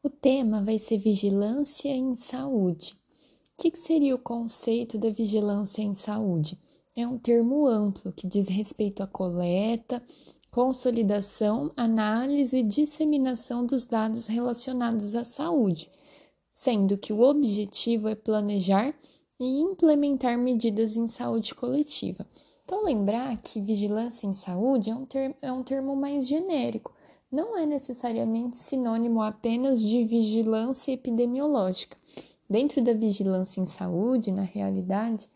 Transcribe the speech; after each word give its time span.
O 0.00 0.08
tema 0.08 0.62
vai 0.62 0.78
ser 0.78 0.96
vigilância 0.96 1.88
em 1.88 2.14
saúde. 2.14 2.96
O 3.52 3.62
que, 3.62 3.76
seria 3.76 4.14
o 4.14 4.18
conceito 4.18 4.96
da 4.96 5.10
vigilância 5.10 5.82
em 5.82 5.92
saúde? 5.92 6.56
É 6.94 7.04
um 7.04 7.18
termo 7.18 7.66
amplo 7.66 8.12
que 8.12 8.28
diz 8.28 8.46
respeito 8.46 9.02
à 9.02 9.08
coleta, 9.08 10.00
consolidação, 10.52 11.72
análise 11.76 12.58
e 12.58 12.62
disseminação 12.62 13.66
dos 13.66 13.84
dados 13.84 14.28
relacionados 14.28 15.16
à 15.16 15.24
saúde, 15.24 15.90
sendo 16.52 16.96
que 16.96 17.12
o 17.12 17.20
objetivo 17.20 18.08
é 18.08 18.14
planejar 18.14 18.94
e 19.38 19.60
implementar 19.60 20.38
medidas 20.38 20.96
em 20.96 21.08
saúde 21.08 21.56
coletiva. 21.56 22.24
Então, 22.64 22.84
lembrar 22.84 23.36
que 23.40 23.60
vigilância 23.60 24.28
em 24.28 24.32
saúde 24.32 24.90
é 24.90 24.94
um, 24.94 25.04
termo, 25.04 25.34
é 25.42 25.50
um 25.50 25.64
termo 25.64 25.96
mais 25.96 26.24
genérico, 26.24 26.94
não 27.30 27.58
é 27.58 27.66
necessariamente 27.66 28.56
sinônimo 28.56 29.20
apenas 29.20 29.82
de 29.82 30.04
vigilância 30.04 30.92
epidemiológica. 30.92 31.96
Dentro 32.48 32.82
da 32.82 32.94
vigilância 32.94 33.60
em 33.60 33.66
saúde, 33.66 34.32
na 34.32 34.42
realidade, 34.42 35.28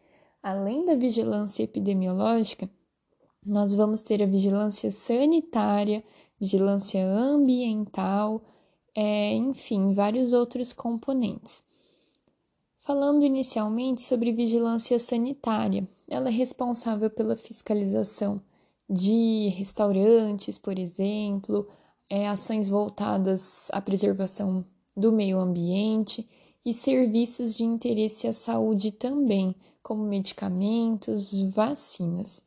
além 0.42 0.84
da 0.84 0.94
vigilância 0.94 1.62
epidemiológica, 1.62 2.68
nós 3.44 3.74
vamos 3.74 4.00
ter 4.00 4.22
a 4.22 4.26
vigilância 4.26 4.90
sanitária, 4.90 6.02
vigilância 6.40 7.04
ambiental, 7.04 8.42
é, 8.94 9.34
enfim, 9.34 9.92
vários 9.92 10.32
outros 10.32 10.72
componentes. 10.72 11.62
Falando 12.78 13.24
inicialmente 13.24 14.02
sobre 14.02 14.32
vigilância 14.32 14.98
sanitária, 14.98 15.86
ela 16.08 16.28
é 16.28 16.32
responsável 16.32 17.10
pela 17.10 17.36
fiscalização 17.36 18.40
de 18.88 19.48
restaurantes, 19.56 20.58
por 20.58 20.78
exemplo, 20.78 21.68
é, 22.14 22.28
ações 22.28 22.68
voltadas 22.68 23.70
à 23.72 23.80
preservação 23.80 24.66
do 24.94 25.10
meio 25.10 25.38
ambiente 25.38 26.28
e 26.62 26.74
serviços 26.74 27.56
de 27.56 27.64
interesse 27.64 28.26
à 28.26 28.34
saúde 28.34 28.90
também, 28.92 29.56
como 29.82 30.04
medicamentos, 30.04 31.32
vacinas. 31.54 32.42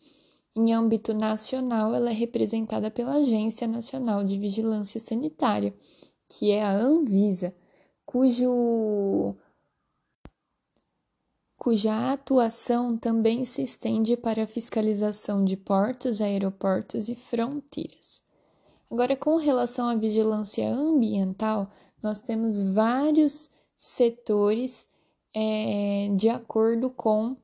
Em 0.55 0.71
âmbito 0.71 1.15
nacional, 1.15 1.95
ela 1.95 2.11
é 2.11 2.13
representada 2.13 2.91
pela 2.91 3.15
Agência 3.15 3.67
Nacional 3.67 4.23
de 4.23 4.37
Vigilância 4.37 4.99
Sanitária, 4.99 5.73
que 6.29 6.51
é 6.51 6.63
a 6.63 6.71
Anvisa, 6.71 7.51
cujo 8.05 9.35
cuja 11.57 12.13
atuação 12.13 12.95
também 12.95 13.43
se 13.43 13.63
estende 13.63 14.15
para 14.15 14.43
a 14.43 14.47
fiscalização 14.47 15.43
de 15.43 15.57
portos, 15.57 16.21
aeroportos 16.21 17.09
e 17.09 17.15
fronteiras. 17.15 18.24
Agora, 18.91 19.15
com 19.15 19.37
relação 19.37 19.87
à 19.87 19.95
vigilância 19.95 20.71
ambiental, 20.71 21.71
nós 22.03 22.21
temos 22.21 22.61
vários 22.61 23.49
setores 23.75 24.87
é, 25.33 26.09
de 26.15 26.29
acordo 26.29 26.89
com 26.91 27.35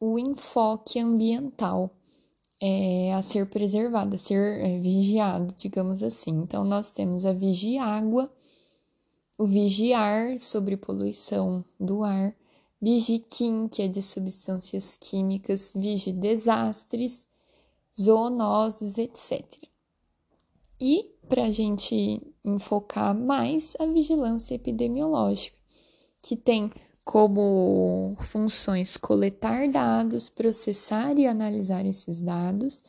o 0.00 0.18
enfoque 0.18 1.00
ambiental 1.00 1.90
é, 2.60 3.12
a 3.12 3.22
ser 3.22 3.46
preservado, 3.46 4.14
a 4.14 4.18
ser 4.18 4.60
é, 4.60 4.78
vigiado, 4.78 5.52
digamos 5.58 6.02
assim. 6.02 6.30
Então, 6.30 6.62
nós 6.62 6.92
temos 6.92 7.26
a 7.26 7.32
vigiágua, 7.32 8.32
o 9.36 9.46
vigiar 9.46 10.38
sobre 10.38 10.76
poluição 10.76 11.64
do 11.78 12.04
ar, 12.04 12.34
vigiquim, 12.80 13.66
que 13.66 13.82
é 13.82 13.88
de 13.88 14.00
substâncias 14.00 14.96
químicas, 14.96 15.72
vigidesastres, 15.74 17.26
zoonoses, 17.98 18.96
etc 18.98 19.73
e 20.86 21.16
para 21.30 21.44
a 21.44 21.50
gente 21.50 22.20
enfocar 22.44 23.14
mais 23.14 23.74
a 23.80 23.86
vigilância 23.86 24.54
epidemiológica, 24.54 25.56
que 26.20 26.36
tem 26.36 26.70
como 27.02 28.14
funções 28.20 28.98
coletar 28.98 29.66
dados, 29.66 30.28
processar 30.28 31.18
e 31.18 31.26
analisar 31.26 31.86
esses 31.86 32.20
dados, 32.20 32.84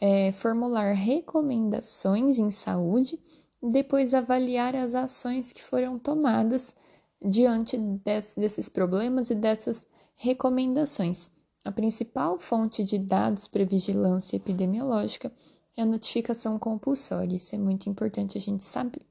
é, 0.00 0.30
formular 0.30 0.92
recomendações 0.92 2.38
em 2.38 2.52
saúde 2.52 3.18
e 3.60 3.68
depois 3.68 4.14
avaliar 4.14 4.76
as 4.76 4.94
ações 4.94 5.50
que 5.50 5.62
foram 5.62 5.98
tomadas 5.98 6.72
diante 7.20 7.76
desse, 7.76 8.38
desses 8.38 8.68
problemas 8.68 9.28
e 9.28 9.34
dessas 9.34 9.84
recomendações. 10.14 11.28
A 11.64 11.72
principal 11.72 12.38
fonte 12.38 12.84
de 12.84 12.96
dados 12.96 13.48
para 13.48 13.64
vigilância 13.64 14.36
epidemiológica 14.36 15.32
é 15.76 15.82
a 15.82 15.86
notificação 15.86 16.58
compulsória. 16.58 17.36
Isso 17.36 17.54
é 17.54 17.58
muito 17.58 17.88
importante 17.88 18.38
a 18.38 18.40
gente 18.40 18.64
saber. 18.64 19.02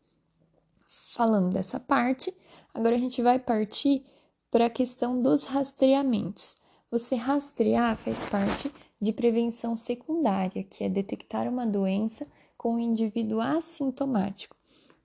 Falando 0.86 1.54
dessa 1.54 1.80
parte, 1.80 2.34
agora 2.74 2.96
a 2.96 3.00
gente 3.00 3.22
vai 3.22 3.40
partir 3.40 4.04
para 4.50 4.68
a 4.68 4.70
questão 4.70 5.22
dos 5.22 5.44
rastreamentos. 5.46 6.56
Você 6.90 7.16
rastrear 7.16 7.98
faz 7.98 8.24
parte 8.26 8.72
de 9.00 9.12
prevenção 9.12 9.76
secundária, 9.76 10.64
que 10.64 10.84
é 10.84 10.90
detectar 10.90 11.48
uma 11.48 11.66
doença 11.66 12.26
com 12.58 12.76
o 12.76 12.80
indivíduo 12.80 13.42
assintomático. 13.42 14.56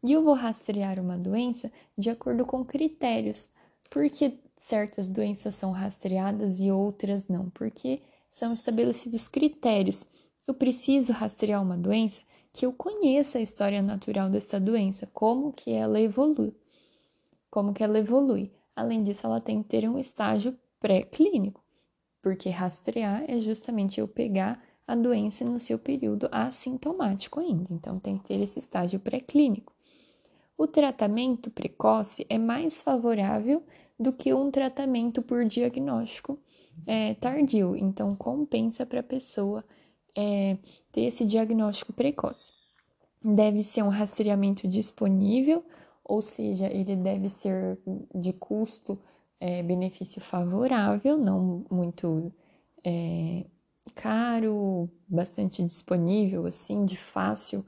E 0.04 0.12
eu 0.12 0.22
vou 0.22 0.34
rastrear 0.34 1.00
uma 1.00 1.18
doença 1.18 1.72
de 1.96 2.08
acordo 2.08 2.46
com 2.46 2.64
critérios. 2.64 3.50
Porque 3.90 4.38
certas 4.60 5.08
doenças 5.08 5.54
são 5.54 5.72
rastreadas 5.72 6.60
e 6.60 6.70
outras 6.70 7.26
não? 7.26 7.50
Porque 7.50 8.02
são 8.30 8.52
estabelecidos 8.52 9.26
critérios 9.26 10.06
eu 10.48 10.54
preciso 10.54 11.12
rastrear 11.12 11.62
uma 11.62 11.76
doença 11.76 12.22
que 12.54 12.64
eu 12.64 12.72
conheça 12.72 13.36
a 13.36 13.42
história 13.42 13.82
natural 13.82 14.30
dessa 14.30 14.58
doença, 14.58 15.06
como 15.12 15.52
que 15.52 15.70
ela 15.70 16.00
evolui. 16.00 16.56
Como 17.50 17.74
que 17.74 17.84
ela 17.84 17.98
evolui. 17.98 18.50
Além 18.74 19.02
disso, 19.02 19.26
ela 19.26 19.40
tem 19.40 19.62
que 19.62 19.68
ter 19.68 19.86
um 19.86 19.98
estágio 19.98 20.58
pré-clínico, 20.80 21.62
porque 22.22 22.48
rastrear 22.48 23.24
é 23.28 23.36
justamente 23.36 24.00
eu 24.00 24.08
pegar 24.08 24.62
a 24.86 24.94
doença 24.94 25.44
no 25.44 25.60
seu 25.60 25.78
período 25.78 26.30
assintomático 26.32 27.40
ainda. 27.40 27.66
Então, 27.70 28.00
tem 28.00 28.16
que 28.16 28.24
ter 28.24 28.40
esse 28.40 28.58
estágio 28.58 28.98
pré-clínico. 28.98 29.74
O 30.56 30.66
tratamento 30.66 31.50
precoce 31.50 32.24
é 32.28 32.38
mais 32.38 32.80
favorável 32.80 33.62
do 34.00 34.14
que 34.14 34.32
um 34.32 34.50
tratamento 34.50 35.20
por 35.20 35.44
diagnóstico 35.44 36.38
é, 36.86 37.14
tardio, 37.14 37.76
então 37.76 38.14
compensa 38.16 38.86
para 38.86 39.00
a 39.00 39.02
pessoa 39.02 39.64
é, 40.16 40.56
ter 40.92 41.02
esse 41.02 41.24
diagnóstico 41.24 41.92
precoce. 41.92 42.52
Deve 43.22 43.62
ser 43.62 43.82
um 43.82 43.88
rastreamento 43.88 44.66
disponível, 44.68 45.64
ou 46.04 46.22
seja, 46.22 46.66
ele 46.66 46.96
deve 46.96 47.28
ser 47.28 47.78
de 48.14 48.32
custo 48.32 48.98
é, 49.40 49.62
benefício 49.62 50.20
favorável, 50.20 51.16
não 51.18 51.64
muito 51.70 52.32
é, 52.84 53.44
caro, 53.94 54.88
bastante 55.08 55.62
disponível, 55.62 56.46
assim, 56.46 56.84
de 56.84 56.96
fácil 56.96 57.64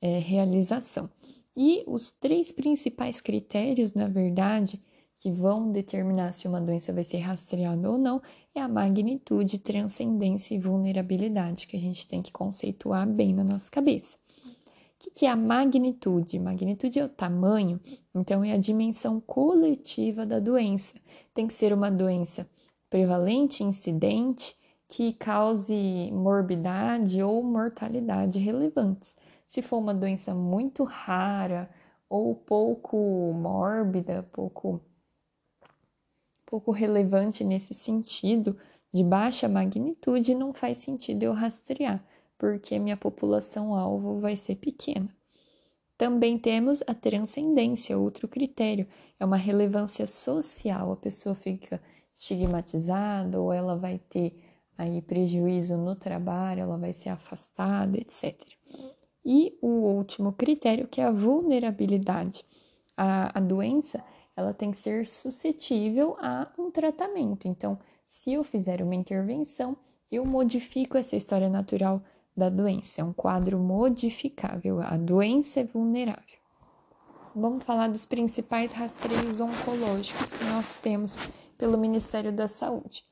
é, 0.00 0.18
realização. 0.18 1.10
E 1.56 1.84
os 1.86 2.10
três 2.10 2.50
principais 2.50 3.20
critérios, 3.20 3.94
na 3.94 4.08
verdade, 4.08 4.82
que 5.16 5.30
vão 5.30 5.70
determinar 5.70 6.32
se 6.32 6.46
uma 6.46 6.60
doença 6.60 6.92
vai 6.92 7.04
ser 7.04 7.18
rastreada 7.18 7.90
ou 7.90 7.96
não 7.96 8.20
é 8.54 8.60
a 8.60 8.68
magnitude, 8.68 9.58
transcendência 9.58 10.54
e 10.54 10.58
vulnerabilidade 10.58 11.66
que 11.66 11.76
a 11.76 11.80
gente 11.80 12.06
tem 12.06 12.22
que 12.22 12.32
conceituar 12.32 13.06
bem 13.06 13.34
na 13.34 13.42
nossa 13.42 13.70
cabeça. 13.70 14.16
O 15.06 15.10
que 15.10 15.26
é 15.26 15.30
a 15.30 15.36
magnitude? 15.36 16.38
Magnitude 16.38 16.98
é 16.98 17.04
o 17.04 17.08
tamanho, 17.08 17.80
então 18.14 18.42
é 18.42 18.52
a 18.52 18.58
dimensão 18.58 19.20
coletiva 19.20 20.24
da 20.24 20.38
doença. 20.40 20.94
Tem 21.34 21.46
que 21.46 21.52
ser 21.52 21.72
uma 21.72 21.90
doença 21.90 22.48
prevalente, 22.88 23.62
incidente, 23.62 24.56
que 24.88 25.12
cause 25.14 26.10
morbidade 26.12 27.22
ou 27.22 27.42
mortalidade 27.42 28.38
relevantes. 28.38 29.14
Se 29.48 29.60
for 29.60 29.78
uma 29.78 29.94
doença 29.94 30.34
muito 30.34 30.84
rara 30.84 31.68
ou 32.08 32.34
pouco 32.34 32.96
mórbida, 33.34 34.22
pouco 34.32 34.80
pouco 36.54 36.70
relevante 36.70 37.42
nesse 37.42 37.74
sentido, 37.74 38.56
de 38.92 39.02
baixa 39.02 39.48
magnitude, 39.48 40.36
não 40.36 40.54
faz 40.54 40.78
sentido 40.78 41.24
eu 41.24 41.32
rastrear, 41.32 42.00
porque 42.38 42.78
minha 42.78 42.96
população-alvo 42.96 44.20
vai 44.20 44.36
ser 44.36 44.54
pequena. 44.54 45.08
Também 45.98 46.38
temos 46.38 46.80
a 46.86 46.94
transcendência, 46.94 47.98
outro 47.98 48.28
critério, 48.28 48.86
é 49.18 49.24
uma 49.24 49.36
relevância 49.36 50.06
social, 50.06 50.92
a 50.92 50.96
pessoa 50.96 51.34
fica 51.34 51.82
estigmatizada 52.14 53.40
ou 53.40 53.52
ela 53.52 53.76
vai 53.76 53.98
ter 53.98 54.40
aí 54.78 55.02
prejuízo 55.02 55.76
no 55.76 55.96
trabalho, 55.96 56.60
ela 56.60 56.78
vai 56.78 56.92
ser 56.92 57.08
afastada, 57.08 57.98
etc. 57.98 58.40
E 59.24 59.58
o 59.60 59.66
último 59.66 60.32
critério 60.32 60.86
que 60.86 61.00
é 61.00 61.04
a 61.04 61.10
vulnerabilidade. 61.10 62.44
A, 62.96 63.38
a 63.38 63.40
doença 63.40 64.04
ela 64.36 64.52
tem 64.52 64.70
que 64.70 64.76
ser 64.76 65.06
suscetível 65.06 66.16
a 66.20 66.50
um 66.58 66.70
tratamento. 66.70 67.46
Então, 67.46 67.78
se 68.06 68.32
eu 68.32 68.44
fizer 68.44 68.82
uma 68.82 68.94
intervenção, 68.94 69.76
eu 70.10 70.24
modifico 70.24 70.96
essa 70.96 71.16
história 71.16 71.48
natural 71.48 72.02
da 72.36 72.48
doença. 72.48 73.00
É 73.00 73.04
um 73.04 73.12
quadro 73.12 73.58
modificável. 73.58 74.80
A 74.80 74.96
doença 74.96 75.60
é 75.60 75.64
vulnerável. 75.64 76.38
vamos 77.34 77.64
falar 77.64 77.88
dos 77.88 78.06
principais 78.06 78.72
rastreios 78.72 79.40
oncológicos 79.40 80.34
que 80.34 80.44
nós 80.44 80.74
temos 80.76 81.16
pelo 81.58 81.78
Ministério 81.78 82.32
da 82.32 82.48
Saúde. 82.48 83.04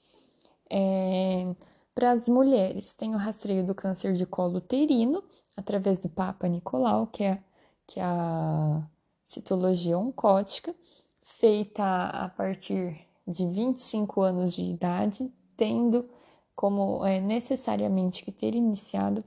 É, 0.71 1.55
Para 1.95 2.13
as 2.13 2.29
mulheres, 2.29 2.93
tem 2.93 3.15
o 3.15 3.19
rastreio 3.19 3.65
do 3.65 3.75
câncer 3.75 4.13
de 4.15 4.25
colo 4.25 4.57
uterino, 4.59 5.23
através 5.57 5.99
do 5.99 6.09
Papa 6.09 6.49
Nicolau, 6.49 7.07
que 7.07 7.25
é, 7.25 7.43
que 7.87 8.01
é 8.01 8.05
a 8.05 8.89
citologia 9.27 9.99
oncótica, 9.99 10.75
feita 11.23 12.07
a 12.07 12.29
partir 12.29 13.07
de 13.27 13.47
25 13.47 14.21
anos 14.21 14.55
de 14.55 14.63
idade, 14.63 15.33
tendo 15.57 16.09
como 16.55 17.05
é, 17.07 17.21
necessariamente 17.21 18.25
que 18.25 18.33
ter 18.33 18.55
iniciado 18.55 19.25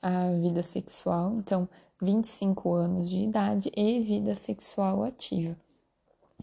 a 0.00 0.32
vida 0.32 0.62
sexual, 0.62 1.34
então 1.36 1.68
25 2.00 2.72
anos 2.72 3.10
de 3.10 3.18
idade 3.18 3.70
e 3.76 4.00
vida 4.00 4.34
sexual 4.34 5.04
ativa, 5.04 5.56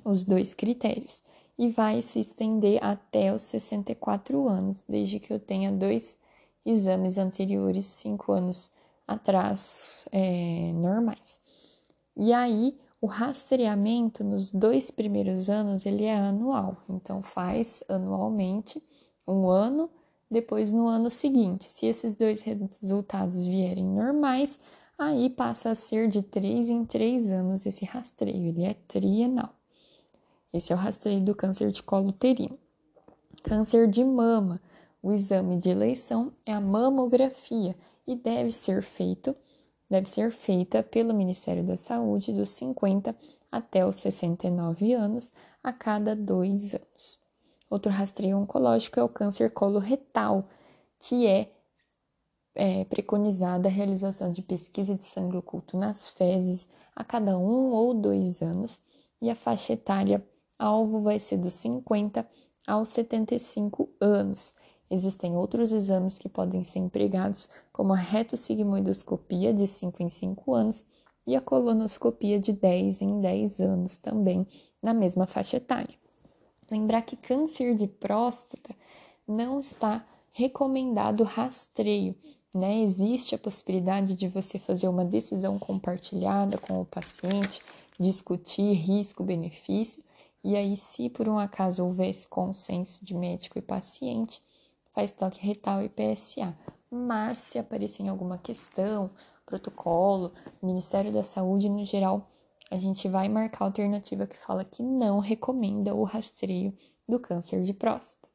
os 0.04 0.24
dois 0.24 0.54
critérios, 0.54 1.24
e 1.58 1.68
vai 1.68 2.02
se 2.02 2.20
estender 2.20 2.82
até 2.82 3.34
os 3.34 3.42
64 3.42 4.48
anos, 4.48 4.86
desde 4.88 5.20
que 5.20 5.34
eu 5.34 5.40
tenha 5.40 5.72
dois 5.72 6.18
exames 6.66 7.18
anteriores, 7.18 7.86
cinco 7.86 8.32
anos 8.32 8.72
atrás, 9.06 10.08
é, 10.12 10.72
normais. 10.74 11.42
E 12.16 12.32
aí, 12.32 12.80
o 13.02 13.08
rastreamento 13.08 14.24
nos 14.24 14.52
dois 14.52 14.92
primeiros 14.92 15.50
anos 15.50 15.86
ele 15.86 16.04
é 16.04 16.16
anual, 16.16 16.78
então 16.90 17.22
faz 17.22 17.82
anualmente 17.88 18.84
um 19.28 19.48
ano, 19.48 19.90
depois 20.30 20.72
no 20.72 20.88
ano 20.88 21.10
seguinte. 21.10 21.66
Se 21.66 21.86
esses 21.86 22.14
dois 22.16 22.42
resultados 22.42 23.48
vierem 23.48 23.86
normais, 23.86 24.60
aí 24.98 25.30
passa 25.30 25.70
a 25.70 25.76
ser 25.76 26.10
de 26.10 26.22
três 26.22 26.70
em 26.70 26.84
três 26.84 27.32
anos 27.32 27.66
esse 27.66 27.86
rastreio, 27.86 28.50
ele 28.50 28.64
é 28.64 28.74
trienal. 28.74 29.54
Esse 30.52 30.74
é 30.74 30.76
o 30.76 30.80
rastreio 30.80 31.22
do 31.22 31.34
câncer 31.34 31.70
de 31.70 31.82
colo 31.82 32.10
uterino. 32.10 32.58
Câncer 33.44 33.88
de 33.88 34.04
mama, 34.04 34.60
o 35.02 35.14
exame 35.14 35.56
de 35.56 35.70
eleição 35.70 36.34
é 36.46 36.52
a 36.52 36.60
mamografia 36.60 37.76
e 38.06 38.16
deve 38.16 38.52
ser 38.52 38.82
feito 38.82 39.36
deve 39.90 40.08
ser 40.08 40.32
feita 40.32 40.84
pelo 40.84 41.14
Ministério 41.14 41.64
da 41.64 41.76
Saúde 41.76 42.34
dos 42.34 42.50
50 42.50 43.16
até 43.52 43.86
os 43.86 43.96
69 43.96 44.94
anos 44.94 45.32
a 45.64 45.74
cada 45.74 46.16
dois 46.16 46.74
anos. 46.76 47.20
Outro 47.70 47.92
rastreio 47.92 48.38
oncológico 48.38 49.00
é 49.00 49.04
o 49.04 49.10
câncer 49.10 49.52
coloretal, 49.52 50.48
que 51.00 51.28
é, 51.28 51.52
é 52.56 52.86
preconizada 52.86 53.68
a 53.68 53.72
realização 53.72 54.32
de 54.32 54.42
pesquisa 54.42 54.96
de 54.96 55.06
sangue 55.06 55.38
oculto 55.38 55.78
nas 55.78 56.10
fezes 56.10 56.68
a 56.96 57.04
cada 57.04 57.38
um 57.38 57.72
ou 57.72 57.94
dois 57.94 58.42
anos, 58.42 58.80
e 59.22 59.30
a 59.30 59.36
faixa 59.36 59.74
etária 59.74 60.26
alvo 60.58 61.00
vai 61.00 61.20
ser 61.20 61.38
dos 61.38 61.54
50 61.54 62.28
aos 62.68 62.90
75 62.90 63.90
anos. 64.00 64.56
Existem 64.90 65.36
outros 65.36 65.72
exames 65.72 66.18
que 66.18 66.28
podem 66.28 66.64
ser 66.64 66.80
empregados, 66.80 67.48
como 67.72 67.94
a 67.94 67.98
retossigmoidoscopia 67.98 69.54
de 69.54 69.68
5 69.68 70.02
em 70.02 70.10
5 70.10 70.54
anos 70.54 70.86
e 71.28 71.36
a 71.36 71.42
colonoscopia 71.42 72.40
de 72.40 72.52
10 72.52 73.02
em 73.02 73.22
10 73.22 73.60
anos, 73.60 73.98
também 73.98 74.48
na 74.82 74.94
mesma 74.94 75.28
faixa 75.28 75.58
etária. 75.58 75.96
Lembrar 76.72 77.04
que 77.04 77.16
câncer 77.16 77.76
de 77.76 77.88
próstata 77.88 78.76
não 79.28 79.60
está 79.60 80.06
recomendado 80.32 81.24
rastreio, 81.24 82.16
né? 82.54 82.82
Existe 82.82 83.36
a 83.36 83.40
possibilidade 83.40 84.16
de 84.16 84.28
você 84.28 84.58
fazer 84.58 84.88
uma 84.88 85.06
decisão 85.06 85.60
compartilhada 85.60 86.58
com 86.58 86.82
o 86.82 86.86
paciente, 86.86 87.62
discutir 88.00 88.74
risco-benefício, 88.74 90.04
e 90.44 90.56
aí, 90.56 90.78
se 90.78 91.10
por 91.10 91.28
um 91.28 91.38
acaso 91.38 91.84
houvesse 91.84 92.28
consenso 92.28 93.04
de 93.04 93.14
médico 93.14 93.60
e 93.60 93.62
paciente, 93.62 94.42
faz 94.92 95.12
toque 95.12 95.40
retal 95.46 95.82
e 95.82 95.90
PSA. 95.90 96.58
Mas 96.92 97.38
se 97.38 97.60
aparecer 97.60 98.04
em 98.04 98.10
alguma 98.10 98.38
questão, 98.38 99.12
protocolo, 99.46 100.32
Ministério 100.62 101.12
da 101.12 101.24
Saúde 101.24 101.70
no 101.70 101.86
geral, 101.86 102.30
a 102.72 102.78
gente 102.78 103.08
vai 103.08 103.28
marcar 103.28 103.66
a 103.66 103.68
alternativa 103.68 104.28
que 104.28 104.38
fala 104.38 104.64
que 104.64 104.84
não 104.84 105.20
recomenda 105.20 105.94
o 105.96 106.04
rastreio 106.04 106.76
do 107.08 107.20
câncer 107.20 107.64
de 107.64 107.74
próstata. 107.74 108.30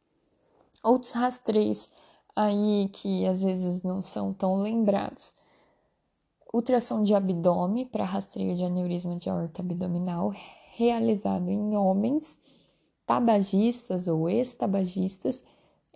Outros 0.82 1.12
rastreios 1.12 1.88
aí 2.34 2.88
que 2.92 3.26
às 3.26 3.42
vezes 3.42 3.82
não 3.82 4.02
são 4.02 4.32
tão 4.32 4.56
lembrados. 4.56 5.34
Ultrassom 6.52 7.02
de 7.02 7.14
abdômen 7.14 7.86
para 7.86 8.04
rastreio 8.04 8.54
de 8.54 8.64
aneurisma 8.64 9.16
de 9.16 9.30
aorta 9.30 9.62
abdominal, 9.62 10.32
realizado 10.72 11.48
em 11.48 11.76
homens 11.76 12.38
tabagistas 13.06 14.08
ou 14.08 14.28
ex-tabagistas 14.28 15.44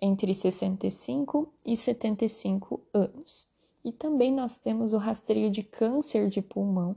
entre 0.00 0.34
65 0.34 1.52
e 1.64 1.76
75 1.76 2.80
anos. 2.92 3.46
E 3.84 3.92
também 3.92 4.32
nós 4.32 4.56
temos 4.56 4.92
o 4.92 4.98
rastreio 4.98 5.50
de 5.50 5.62
câncer 5.62 6.28
de 6.28 6.42
pulmão 6.42 6.96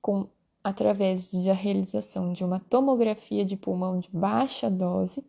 com 0.00 0.28
através 0.62 1.30
da 1.30 1.52
realização 1.52 2.32
de 2.32 2.42
uma 2.42 2.58
tomografia 2.58 3.44
de 3.44 3.56
pulmão 3.56 4.00
de 4.00 4.08
baixa 4.10 4.70
dose 4.70 5.22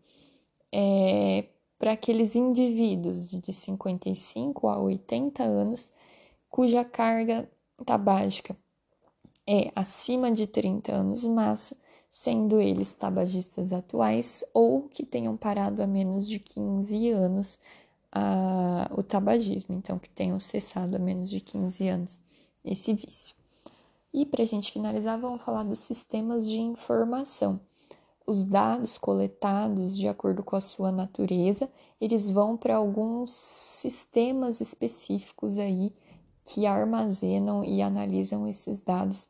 é, 0.72 1.46
para 1.78 1.92
aqueles 1.92 2.36
indivíduos 2.36 3.30
de 3.30 3.52
55 3.52 4.70
a 4.70 4.80
80 4.80 5.44
anos 5.44 5.92
cuja 6.50 6.86
carga 6.86 7.50
tabágica 7.86 8.56
é 9.46 9.72
acima 9.76 10.32
de 10.32 10.48
30 10.48 10.92
anos 10.94 11.26
massa 11.26 11.78
sendo 12.16 12.62
eles 12.62 12.94
tabagistas 12.94 13.74
atuais 13.74 14.42
ou 14.54 14.84
que 14.84 15.06
tenham 15.06 15.36
parado 15.36 15.84
há 15.84 15.86
menos 15.86 16.26
de 16.26 16.40
15 16.40 17.10
anos 17.10 17.60
o 18.98 19.04
tabagismo, 19.04 19.76
então 19.76 20.00
que 20.00 20.10
tenham 20.10 20.40
cessado 20.40 20.96
há 20.96 21.00
menos 21.00 21.30
de 21.30 21.42
15 21.42 21.90
anos 21.90 22.22
esse 22.64 22.94
vício. 22.94 23.36
E 24.14 24.26
para 24.26 24.44
a 24.44 24.46
gente 24.46 24.72
finalizar, 24.72 25.20
vamos 25.20 25.42
falar 25.42 25.64
dos 25.64 25.80
sistemas 25.80 26.50
de 26.50 26.58
informação. 26.58 27.60
Os 28.26 28.46
dados 28.46 28.98
coletados 28.98 29.98
de 29.98 30.08
acordo 30.08 30.42
com 30.42 30.56
a 30.56 30.62
sua 30.62 30.94
natureza, 30.94 31.70
eles 32.00 32.32
vão 32.32 32.56
para 32.56 32.78
alguns 32.78 33.32
sistemas 33.32 34.62
específicos 34.62 35.60
aí 35.60 35.92
que 36.46 36.66
armazenam 36.66 37.62
e 37.66 37.82
analisam 37.82 38.48
esses 38.48 38.80
dados 38.80 39.28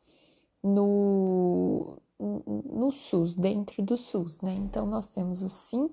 no, 0.62 1.98
no 2.18 2.90
SUS, 2.90 3.34
dentro 3.34 3.82
do 3.82 3.96
SUS, 3.96 4.40
né? 4.40 4.54
Então, 4.54 4.86
nós 4.86 5.06
temos 5.06 5.42
o 5.42 5.48
SIM, 5.48 5.90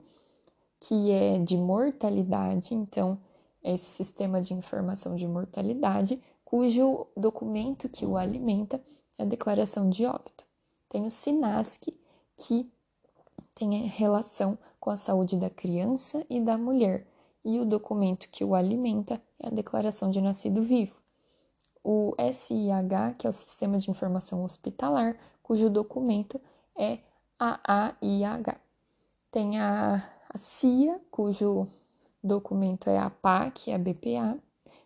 que 0.79 1.11
é 1.11 1.39
de 1.39 1.57
mortalidade, 1.57 2.73
então, 2.73 3.19
esse 3.63 3.85
sistema 3.85 4.41
de 4.41 4.53
informação 4.53 5.15
de 5.15 5.27
mortalidade, 5.27 6.21
cujo 6.43 7.07
documento 7.15 7.89
que 7.89 8.05
o 8.05 8.17
alimenta 8.17 8.81
é 9.17 9.23
a 9.23 9.25
declaração 9.25 9.89
de 9.89 10.05
óbito. 10.05 10.45
Tem 10.89 11.05
o 11.05 11.09
SINASC, 11.09 11.93
que 12.37 12.69
tem 13.55 13.87
relação 13.87 14.57
com 14.79 14.89
a 14.89 14.97
saúde 14.97 15.37
da 15.37 15.49
criança 15.49 16.25
e 16.29 16.39
da 16.39 16.57
mulher, 16.57 17.07
e 17.45 17.59
o 17.59 17.65
documento 17.65 18.29
que 18.29 18.43
o 18.43 18.55
alimenta 18.55 19.21
é 19.39 19.47
a 19.47 19.51
declaração 19.51 20.09
de 20.09 20.21
nascido 20.21 20.61
vivo. 20.61 20.95
O 21.83 22.13
SIH, 22.17 23.15
que 23.17 23.27
é 23.27 23.29
o 23.29 23.33
Sistema 23.33 23.77
de 23.77 23.91
Informação 23.91 24.43
Hospitalar, 24.43 25.17
cujo 25.43 25.69
documento 25.69 26.39
é 26.75 26.99
AAIH. 27.37 28.57
Tem 29.29 29.59
a, 29.59 30.09
a 30.29 30.37
CIA, 30.37 30.99
cujo 31.11 31.67
documento 32.23 32.89
é 32.89 32.97
a 32.97 33.09
PAC, 33.09 33.71
a 33.71 33.77
BPA. 33.77 34.39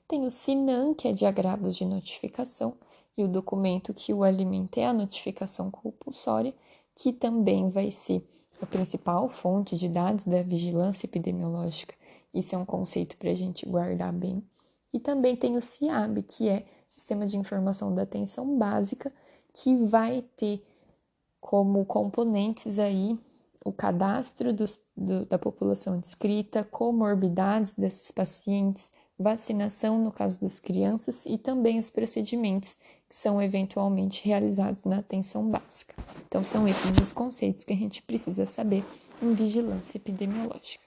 Tem 0.08 0.26
o 0.26 0.32
SINAM, 0.32 0.94
que 0.94 1.08
é 1.08 1.12
de 1.12 1.26
agravos 1.26 1.76
de 1.76 1.86
notificação, 1.86 2.74
e 3.18 3.24
o 3.24 3.28
documento 3.28 3.94
que 3.94 4.14
o 4.14 4.24
alimenta 4.24 4.80
é 4.80 4.88
a 4.88 4.94
notificação 4.94 5.70
compulsória, 5.70 6.54
que 6.96 7.14
também 7.14 7.70
vai 7.70 7.92
ser 7.92 8.28
a 8.62 8.66
principal 8.66 9.28
fonte 9.28 9.76
de 9.78 9.88
dados 9.88 10.26
da 10.26 10.42
vigilância 10.42 11.06
epidemiológica. 11.06 11.96
Isso 12.34 12.56
é 12.56 12.58
um 12.58 12.66
conceito 12.66 13.18
para 13.18 13.30
a 13.30 13.36
gente 13.36 13.66
guardar 13.66 14.14
bem. 14.14 14.44
E 14.94 15.00
também 15.00 15.36
tem 15.36 15.56
o 15.56 15.62
CIAB, 15.62 16.24
que 16.24 16.48
é 16.50 16.66
Sistema 16.90 17.26
de 17.26 17.38
Informação 17.38 17.94
da 17.94 18.04
Atenção 18.04 18.58
Básica, 18.58 19.14
que 19.62 19.76
vai 19.86 20.24
ter 20.36 20.64
como 21.40 21.86
componentes 21.86 22.78
aí 22.78 23.18
o 23.66 23.72
cadastro 23.72 24.54
dos, 24.54 24.80
do, 24.96 25.26
da 25.26 25.38
população 25.38 25.98
inscrita, 25.98 26.64
comorbidades 26.64 27.74
desses 27.74 28.12
pacientes, 28.12 28.92
vacinação 29.20 30.02
no 30.02 30.12
caso 30.12 30.40
das 30.40 30.60
crianças 30.60 31.26
e 31.26 31.38
também 31.38 31.80
os 31.80 31.90
procedimentos 31.90 32.78
que 33.10 33.16
são 33.16 33.42
eventualmente 33.42 34.26
realizados 34.26 34.84
na 34.84 35.00
atenção 35.00 35.50
básica. 35.50 35.96
Então, 36.28 36.44
são 36.44 36.68
esses 36.68 36.98
os 37.02 37.12
conceitos 37.12 37.64
que 37.64 37.74
a 37.74 37.78
gente 37.78 38.02
precisa 38.02 38.46
saber 38.46 38.86
em 39.22 39.34
vigilância 39.34 39.98
epidemiológica. 39.98 40.87